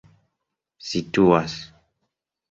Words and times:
situas 0.89 1.53